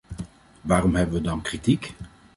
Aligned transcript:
Waarom 0.61 0.95
hebben 0.95 1.15
we 1.15 1.21
dan 1.21 1.41
kritiek? 1.41 1.93